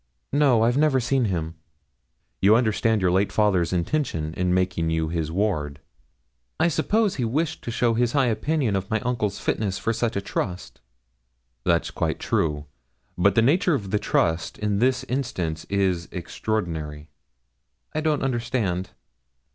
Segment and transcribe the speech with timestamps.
[0.33, 1.53] 'No, I've never seen him.'
[2.41, 5.79] 'You understand your late father's intention in making you his ward?'
[6.59, 10.15] 'I suppose he wished to show his high opinion of my uncle's fitness for such
[10.15, 10.81] a trust.'
[11.65, 12.65] 'That's quite true;
[13.15, 17.07] but the nature of the trust in this instance is extraordinary.'
[17.93, 18.89] 'I don't understand.'